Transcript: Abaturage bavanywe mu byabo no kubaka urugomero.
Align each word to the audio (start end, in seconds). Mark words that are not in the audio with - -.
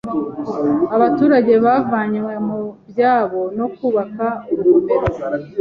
Abaturage 0.95 1.53
bavanywe 1.65 2.33
mu 2.47 2.59
byabo 2.89 3.41
no 3.57 3.67
kubaka 3.75 4.25
urugomero. 4.51 5.05